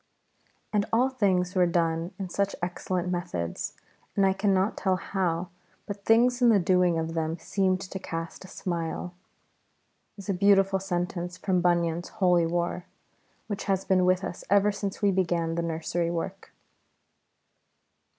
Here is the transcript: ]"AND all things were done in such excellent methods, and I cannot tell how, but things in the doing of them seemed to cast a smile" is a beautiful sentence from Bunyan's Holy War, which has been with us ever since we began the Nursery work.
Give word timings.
]"AND 0.73 0.87
all 0.91 1.09
things 1.09 1.53
were 1.53 1.67
done 1.67 2.11
in 2.17 2.27
such 2.27 2.55
excellent 2.63 3.09
methods, 3.11 3.73
and 4.15 4.25
I 4.25 4.33
cannot 4.33 4.75
tell 4.75 4.95
how, 4.95 5.49
but 5.85 6.05
things 6.05 6.41
in 6.41 6.49
the 6.49 6.57
doing 6.57 6.97
of 6.97 7.13
them 7.13 7.37
seemed 7.37 7.81
to 7.81 7.99
cast 7.99 8.43
a 8.43 8.47
smile" 8.47 9.13
is 10.17 10.27
a 10.27 10.33
beautiful 10.33 10.79
sentence 10.79 11.37
from 11.37 11.61
Bunyan's 11.61 12.09
Holy 12.09 12.47
War, 12.47 12.85
which 13.45 13.65
has 13.65 13.85
been 13.85 14.03
with 14.03 14.23
us 14.23 14.43
ever 14.49 14.71
since 14.71 15.03
we 15.03 15.11
began 15.11 15.53
the 15.53 15.61
Nursery 15.61 16.09
work. 16.09 16.51